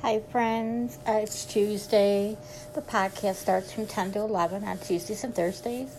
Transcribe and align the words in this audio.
Hi, 0.00 0.20
friends. 0.30 0.96
Uh, 1.08 1.18
it's 1.24 1.44
Tuesday. 1.44 2.38
The 2.74 2.82
podcast 2.82 3.34
starts 3.34 3.72
from 3.72 3.88
10 3.88 4.12
to 4.12 4.20
11 4.20 4.62
on 4.62 4.78
Tuesdays 4.78 5.24
and 5.24 5.34
Thursdays. 5.34 5.92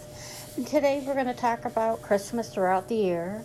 And 0.55 0.65
today 0.65 1.03
we're 1.05 1.15
going 1.15 1.25
to 1.25 1.33
talk 1.33 1.65
about 1.65 2.01
Christmas 2.01 2.47
throughout 2.47 2.87
the 2.87 2.95
year. 2.95 3.43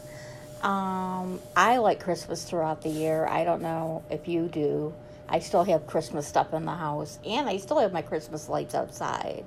Um, 0.63 1.41
I 1.57 1.79
like 1.79 1.99
Christmas 1.99 2.45
throughout 2.45 2.83
the 2.83 2.89
year. 2.89 3.27
I 3.27 3.43
don't 3.43 3.63
know 3.63 4.05
if 4.11 4.29
you 4.29 4.47
do. 4.47 4.95
I 5.29 5.41
still 5.41 5.65
have 5.65 5.89
Christmas 5.89 6.25
stuff 6.29 6.55
in 6.55 6.65
the 6.65 6.77
house, 6.77 7.19
and 7.27 7.49
I 7.49 7.57
still 7.57 7.81
have 7.81 7.93
my 7.93 8.03
Christmas 8.03 8.49
lights 8.49 8.77
outside. 8.77 9.45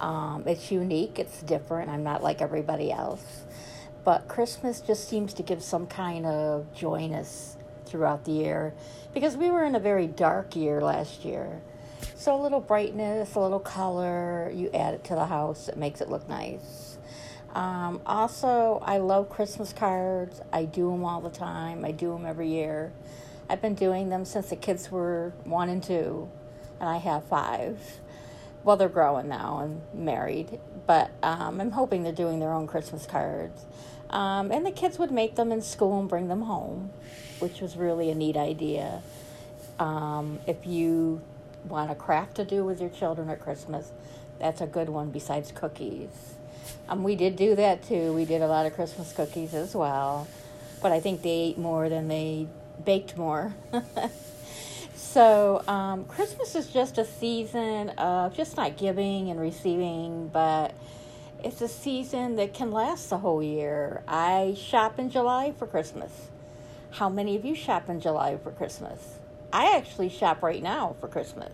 Um, 0.00 0.44
it's 0.46 0.72
unique, 0.72 1.18
it's 1.18 1.42
different. 1.42 1.90
I'm 1.90 2.02
not 2.02 2.22
like 2.22 2.40
everybody 2.40 2.90
else. 2.90 3.42
But 4.04 4.26
Christmas 4.26 4.80
just 4.80 5.06
seems 5.06 5.34
to 5.34 5.42
give 5.42 5.62
some 5.62 5.86
kind 5.86 6.24
of 6.24 6.74
joyness 6.74 7.58
throughout 7.90 8.24
the 8.24 8.32
year 8.32 8.72
because 9.12 9.36
we 9.36 9.50
were 9.50 9.64
in 9.64 9.74
a 9.74 9.80
very 9.80 10.06
dark 10.06 10.56
year 10.56 10.80
last 10.80 11.24
year. 11.24 11.60
So 12.14 12.34
a 12.34 12.40
little 12.40 12.60
brightness, 12.60 13.34
a 13.34 13.40
little 13.40 13.60
color, 13.60 14.50
you 14.54 14.70
add 14.72 14.94
it 14.94 15.04
to 15.04 15.14
the 15.14 15.26
house, 15.26 15.68
it 15.68 15.76
makes 15.76 16.00
it 16.00 16.08
look 16.08 16.28
nice. 16.28 16.98
Um, 17.54 18.00
also, 18.06 18.80
I 18.84 18.98
love 18.98 19.28
Christmas 19.28 19.72
cards. 19.72 20.40
I 20.52 20.64
do 20.64 20.90
them 20.90 21.04
all 21.04 21.20
the 21.20 21.30
time. 21.30 21.84
I 21.84 21.90
do 21.90 22.12
them 22.12 22.24
every 22.24 22.48
year. 22.48 22.92
I've 23.48 23.60
been 23.60 23.74
doing 23.74 24.08
them 24.08 24.24
since 24.24 24.50
the 24.50 24.56
kids 24.56 24.90
were 24.90 25.32
one 25.44 25.68
and 25.68 25.82
two, 25.82 26.30
and 26.78 26.88
I 26.88 26.98
have 26.98 27.24
five. 27.24 28.00
Well, 28.62 28.76
they're 28.76 28.88
growing 28.88 29.28
now 29.28 29.60
and 29.60 29.82
married, 29.92 30.60
but 30.90 31.10
um, 31.22 31.60
I'm 31.60 31.70
hoping 31.70 32.02
they're 32.02 32.12
doing 32.12 32.40
their 32.40 32.52
own 32.52 32.66
Christmas 32.66 33.06
cards. 33.06 33.64
Um, 34.10 34.50
and 34.50 34.66
the 34.66 34.72
kids 34.72 34.98
would 34.98 35.12
make 35.12 35.36
them 35.36 35.52
in 35.52 35.62
school 35.62 36.00
and 36.00 36.08
bring 36.08 36.26
them 36.26 36.42
home 36.42 36.90
which 37.40 37.60
was 37.60 37.76
really 37.76 38.10
a 38.10 38.14
neat 38.14 38.36
idea. 38.36 39.02
Um, 39.78 40.38
if 40.46 40.66
you 40.66 41.20
want 41.64 41.90
a 41.90 41.94
craft 41.94 42.36
to 42.36 42.44
do 42.44 42.64
with 42.64 42.80
your 42.80 42.90
children 42.90 43.28
at 43.30 43.40
Christmas, 43.40 43.90
that's 44.38 44.60
a 44.60 44.66
good 44.66 44.88
one 44.88 45.10
besides 45.10 45.52
cookies. 45.52 46.34
Um, 46.88 47.02
we 47.02 47.16
did 47.16 47.36
do 47.36 47.54
that 47.56 47.82
too. 47.82 48.12
We 48.12 48.24
did 48.24 48.42
a 48.42 48.46
lot 48.46 48.66
of 48.66 48.74
Christmas 48.74 49.12
cookies 49.12 49.54
as 49.54 49.74
well, 49.74 50.28
but 50.82 50.92
I 50.92 51.00
think 51.00 51.22
they 51.22 51.30
ate 51.30 51.58
more 51.58 51.88
than 51.88 52.08
they 52.08 52.46
baked 52.84 53.16
more. 53.16 53.54
so, 55.00 55.64
um, 55.66 56.04
Christmas 56.04 56.54
is 56.54 56.66
just 56.66 56.98
a 56.98 57.06
season 57.06 57.88
of 57.96 58.36
just 58.36 58.58
not 58.58 58.76
giving 58.76 59.30
and 59.30 59.40
receiving, 59.40 60.28
but 60.28 60.74
it's 61.42 61.62
a 61.62 61.68
season 61.68 62.36
that 62.36 62.52
can 62.52 62.70
last 62.70 63.08
the 63.08 63.16
whole 63.16 63.42
year. 63.42 64.02
I 64.06 64.54
shop 64.58 64.98
in 64.98 65.08
July 65.08 65.54
for 65.58 65.66
Christmas. 65.66 66.28
How 66.90 67.08
many 67.08 67.34
of 67.34 67.46
you 67.46 67.54
shop 67.54 67.88
in 67.88 67.98
July 67.98 68.36
for 68.36 68.50
Christmas? 68.50 69.18
I 69.50 69.74
actually 69.74 70.10
shop 70.10 70.42
right 70.42 70.62
now 70.62 70.96
for 71.00 71.08
Christmas. 71.08 71.52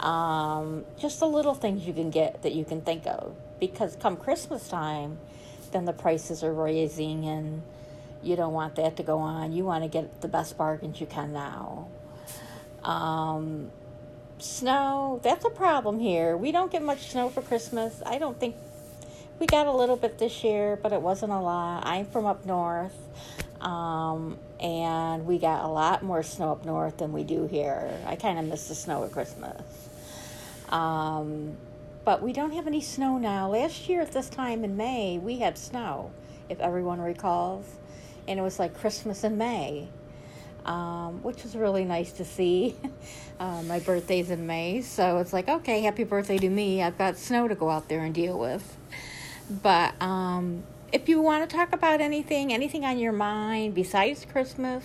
Um, 0.00 0.84
just 0.98 1.20
the 1.20 1.28
little 1.28 1.54
things 1.54 1.86
you 1.86 1.92
can 1.92 2.10
get 2.10 2.42
that 2.42 2.52
you 2.52 2.64
can 2.64 2.80
think 2.80 3.06
of. 3.06 3.32
Because 3.60 3.94
come 3.94 4.16
Christmas 4.16 4.68
time, 4.68 5.18
then 5.70 5.84
the 5.84 5.92
prices 5.92 6.42
are 6.42 6.52
raising 6.52 7.26
and 7.26 7.62
you 8.24 8.34
don't 8.34 8.52
want 8.52 8.74
that 8.74 8.96
to 8.96 9.04
go 9.04 9.18
on. 9.18 9.52
You 9.52 9.64
want 9.64 9.84
to 9.84 9.88
get 9.88 10.20
the 10.20 10.28
best 10.28 10.58
bargains 10.58 11.00
you 11.00 11.06
can 11.06 11.32
now. 11.32 11.86
Um, 12.84 13.70
snow, 14.38 15.20
that's 15.22 15.44
a 15.44 15.50
problem 15.50 15.98
here. 15.98 16.36
We 16.36 16.52
don't 16.52 16.70
get 16.70 16.82
much 16.82 17.10
snow 17.10 17.28
for 17.28 17.42
Christmas. 17.42 18.02
I 18.04 18.18
don't 18.18 18.38
think 18.38 18.56
we 19.38 19.46
got 19.46 19.66
a 19.66 19.72
little 19.72 19.96
bit 19.96 20.18
this 20.18 20.44
year, 20.44 20.78
but 20.82 20.92
it 20.92 21.00
wasn't 21.00 21.32
a 21.32 21.40
lot. 21.40 21.86
I'm 21.86 22.06
from 22.06 22.26
up 22.26 22.44
north. 22.44 22.96
Um, 23.60 24.38
and 24.58 25.26
we 25.26 25.38
got 25.38 25.64
a 25.64 25.68
lot 25.68 26.02
more 26.02 26.22
snow 26.22 26.52
up 26.52 26.64
north 26.64 26.98
than 26.98 27.12
we 27.12 27.24
do 27.24 27.46
here. 27.46 27.98
I 28.06 28.16
kind 28.16 28.38
of 28.38 28.46
miss 28.46 28.68
the 28.68 28.74
snow 28.74 29.04
at 29.04 29.12
Christmas. 29.12 29.62
Um, 30.70 31.56
but 32.04 32.22
we 32.22 32.32
don't 32.32 32.52
have 32.52 32.66
any 32.66 32.80
snow 32.80 33.18
now. 33.18 33.50
Last 33.50 33.88
year 33.88 34.00
at 34.00 34.12
this 34.12 34.28
time 34.28 34.64
in 34.64 34.76
May, 34.76 35.18
we 35.18 35.38
had 35.38 35.58
snow, 35.58 36.10
if 36.48 36.58
everyone 36.60 37.00
recalls. 37.00 37.66
And 38.26 38.38
it 38.38 38.42
was 38.42 38.58
like 38.58 38.74
Christmas 38.78 39.24
in 39.24 39.36
May, 39.36 39.88
um, 40.66 41.22
which 41.22 41.42
was 41.42 41.56
really 41.56 41.84
nice 41.84 42.12
to 42.12 42.24
see. 42.24 42.76
uh, 43.40 43.62
my 43.62 43.78
birthday's 43.80 44.30
in 44.30 44.46
May, 44.46 44.82
so 44.82 45.18
it's 45.18 45.32
like, 45.32 45.48
okay, 45.48 45.82
happy 45.82 46.04
birthday 46.04 46.38
to 46.38 46.48
me. 46.48 46.82
I've 46.82 46.98
got 46.98 47.16
snow 47.16 47.48
to 47.48 47.54
go 47.54 47.70
out 47.70 47.88
there 47.88 48.00
and 48.00 48.14
deal 48.14 48.38
with. 48.38 48.76
But 49.50 50.00
um, 50.00 50.62
if 50.92 51.08
you 51.08 51.20
want 51.20 51.48
to 51.48 51.56
talk 51.56 51.72
about 51.72 52.00
anything, 52.00 52.52
anything 52.52 52.84
on 52.84 52.98
your 52.98 53.12
mind 53.12 53.74
besides 53.74 54.24
Christmas, 54.24 54.84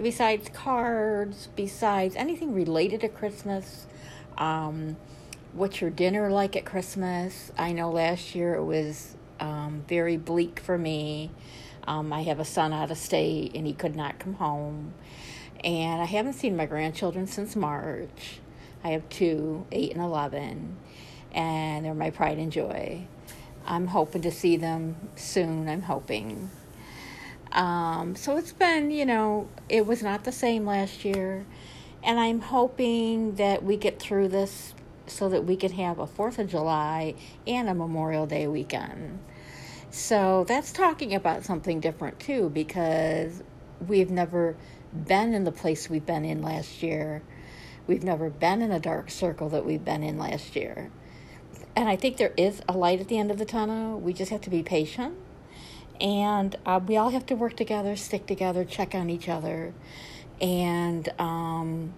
besides 0.00 0.48
cards, 0.52 1.48
besides 1.56 2.16
anything 2.16 2.54
related 2.54 3.00
to 3.00 3.08
Christmas, 3.08 3.86
um, 4.38 4.96
what's 5.52 5.80
your 5.80 5.90
dinner 5.90 6.30
like 6.30 6.56
at 6.56 6.64
Christmas? 6.64 7.52
I 7.58 7.72
know 7.72 7.90
last 7.90 8.34
year 8.34 8.54
it 8.54 8.64
was 8.64 9.16
um, 9.40 9.84
very 9.88 10.16
bleak 10.16 10.60
for 10.60 10.78
me. 10.78 11.30
Um, 11.86 12.12
I 12.12 12.22
have 12.22 12.40
a 12.40 12.44
son 12.44 12.72
out 12.72 12.90
of 12.90 12.98
state 12.98 13.52
and 13.54 13.66
he 13.66 13.72
could 13.72 13.96
not 13.96 14.18
come 14.18 14.34
home. 14.34 14.94
And 15.62 16.00
I 16.00 16.06
haven't 16.06 16.34
seen 16.34 16.56
my 16.56 16.66
grandchildren 16.66 17.26
since 17.26 17.54
March. 17.54 18.40
I 18.82 18.90
have 18.90 19.08
two, 19.10 19.66
8 19.72 19.92
and 19.92 20.02
11, 20.02 20.76
and 21.32 21.84
they're 21.84 21.92
my 21.92 22.08
pride 22.08 22.38
and 22.38 22.50
joy. 22.50 23.06
I'm 23.66 23.88
hoping 23.88 24.22
to 24.22 24.30
see 24.30 24.56
them 24.56 24.96
soon. 25.16 25.68
I'm 25.68 25.82
hoping. 25.82 26.50
Um, 27.52 28.16
so 28.16 28.36
it's 28.36 28.52
been, 28.52 28.90
you 28.90 29.04
know, 29.04 29.48
it 29.68 29.86
was 29.86 30.02
not 30.02 30.24
the 30.24 30.32
same 30.32 30.64
last 30.64 31.04
year. 31.04 31.44
And 32.02 32.18
I'm 32.18 32.40
hoping 32.40 33.34
that 33.34 33.62
we 33.62 33.76
get 33.76 34.00
through 34.00 34.28
this 34.28 34.74
so 35.06 35.28
that 35.28 35.44
we 35.44 35.56
can 35.56 35.72
have 35.72 35.98
a 35.98 36.06
4th 36.06 36.38
of 36.38 36.48
July 36.48 37.14
and 37.46 37.68
a 37.68 37.74
Memorial 37.74 38.26
Day 38.26 38.46
weekend. 38.46 39.18
So 39.90 40.44
that's 40.46 40.72
talking 40.72 41.14
about 41.14 41.44
something 41.44 41.80
different 41.80 42.20
too 42.20 42.50
because 42.50 43.42
we've 43.86 44.10
never 44.10 44.56
been 44.92 45.34
in 45.34 45.44
the 45.44 45.52
place 45.52 45.90
we've 45.90 46.06
been 46.06 46.24
in 46.24 46.42
last 46.42 46.82
year. 46.82 47.22
We've 47.86 48.04
never 48.04 48.30
been 48.30 48.62
in 48.62 48.70
a 48.70 48.80
dark 48.80 49.10
circle 49.10 49.48
that 49.50 49.66
we've 49.66 49.84
been 49.84 50.02
in 50.02 50.18
last 50.18 50.54
year 50.54 50.90
and 51.76 51.88
I 51.88 51.96
think 51.96 52.16
there 52.16 52.32
is 52.36 52.62
a 52.68 52.72
light 52.72 53.00
at 53.00 53.08
the 53.08 53.18
end 53.18 53.30
of 53.30 53.38
the 53.38 53.44
tunnel. 53.44 53.98
We 53.98 54.12
just 54.12 54.30
have 54.30 54.40
to 54.42 54.50
be 54.50 54.62
patient. 54.62 55.16
And 56.00 56.56
uh, 56.66 56.80
we 56.84 56.96
all 56.96 57.10
have 57.10 57.26
to 57.26 57.34
work 57.34 57.56
together, 57.56 57.94
stick 57.96 58.26
together, 58.26 58.64
check 58.64 58.94
on 58.94 59.10
each 59.10 59.28
other, 59.28 59.74
and, 60.40 61.06
um, 61.18 61.92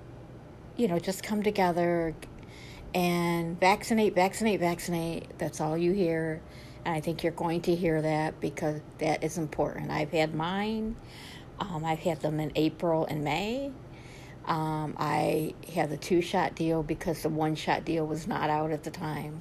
you 0.76 0.88
know, 0.88 0.98
just 0.98 1.22
come 1.22 1.44
together 1.44 2.14
and 2.94 3.58
vaccinate, 3.60 4.14
vaccinate, 4.14 4.58
vaccinate. 4.58 5.38
That's 5.38 5.60
all 5.60 5.78
you 5.78 5.92
hear. 5.92 6.42
And 6.84 6.94
I 6.94 7.00
think 7.00 7.22
you're 7.22 7.32
going 7.32 7.62
to 7.62 7.74
hear 7.74 8.02
that 8.02 8.40
because 8.40 8.80
that 8.98 9.22
is 9.22 9.38
important. 9.38 9.90
I've 9.90 10.10
had 10.10 10.34
mine, 10.34 10.96
um, 11.60 11.84
I've 11.84 12.00
had 12.00 12.20
them 12.20 12.40
in 12.40 12.52
April 12.56 13.06
and 13.06 13.22
May. 13.22 13.70
Um, 14.46 14.96
I 14.98 15.54
had 15.72 15.90
the 15.90 15.96
two 15.96 16.20
shot 16.20 16.56
deal 16.56 16.82
because 16.82 17.22
the 17.22 17.28
one 17.28 17.54
shot 17.54 17.84
deal 17.84 18.04
was 18.06 18.26
not 18.26 18.50
out 18.50 18.72
at 18.72 18.82
the 18.82 18.90
time 18.90 19.40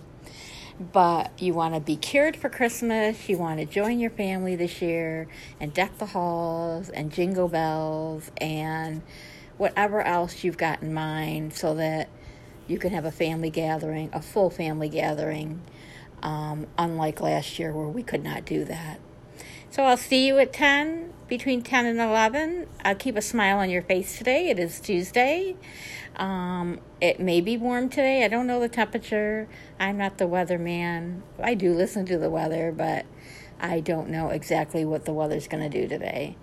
but 0.94 1.32
you 1.40 1.54
want 1.54 1.76
to 1.76 1.80
be 1.80 1.96
cured 1.96 2.36
for 2.36 2.50
Christmas. 2.50 3.30
You 3.30 3.38
want 3.38 3.60
to 3.60 3.66
join 3.66 4.00
your 4.00 4.10
family 4.10 4.56
this 4.56 4.82
year 4.82 5.28
and 5.60 5.74
deck 5.74 5.98
the 5.98 6.08
halls 6.08 6.90
and 6.90 7.12
jingle 7.12 7.48
bells 7.48 8.32
and 8.38 9.02
whatever 9.58 10.02
else 10.02 10.44
you've 10.44 10.58
got 10.58 10.82
in 10.82 10.94
mind 10.94 11.54
so 11.54 11.76
that 11.76 12.10
you 12.68 12.80
can 12.80 12.92
have 12.92 13.06
a 13.06 13.12
family 13.12 13.50
gathering, 13.50 14.10
a 14.14 14.22
full 14.22 14.50
family 14.50 14.90
gathering, 14.90 15.62
um, 16.22 16.68
unlike 16.78 17.22
last 17.22 17.60
year 17.60 17.74
where 17.74 17.88
we 17.88 18.04
could 18.04 18.24
not 18.24 18.46
do 18.46 18.66
that. 18.66 19.00
So 19.70 19.84
I'll 19.84 19.98
see 19.98 20.28
you 20.28 20.38
at 20.38 20.52
10, 20.52 21.14
between 21.28 21.62
10 21.62 21.86
and 21.86 22.00
11. 22.00 22.68
I'll 22.84 22.96
keep 22.96 23.16
a 23.16 23.22
smile 23.22 23.60
on 23.60 23.70
your 23.70 23.82
face 23.82 24.18
today. 24.18 24.50
It 24.50 24.60
is 24.60 24.82
Tuesday. 24.82 25.56
Um, 26.18 26.82
it 27.00 27.22
may 27.22 27.40
be 27.40 27.56
warm 27.56 27.88
today. 27.88 28.26
I 28.26 28.28
don't 28.28 28.48
know 28.48 28.60
the 28.60 28.68
temperature. 28.68 29.48
I'm 29.80 29.98
not 29.98 30.18
the 30.18 30.26
weatherman. 30.26 31.22
I 31.42 31.54
do 31.54 31.74
listen 31.74 32.06
to 32.08 32.18
the 32.18 32.30
weather, 32.30 32.74
but 32.76 33.06
I 33.62 33.80
don't 33.80 34.10
know 34.10 34.28
exactly 34.28 34.84
what 34.84 35.06
the 35.06 35.14
weather's 35.14 35.48
going 35.48 35.64
to 35.70 35.82
do 35.82 35.88
today. 35.88 36.36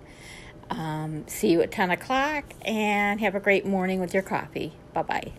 Um, 0.71 1.27
see 1.27 1.51
you 1.51 1.61
at 1.61 1.71
10 1.71 1.91
o'clock 1.91 2.45
and 2.65 3.19
have 3.19 3.35
a 3.35 3.39
great 3.39 3.65
morning 3.65 3.99
with 3.99 4.13
your 4.13 4.23
coffee. 4.23 4.73
Bye 4.93 5.03
bye. 5.03 5.33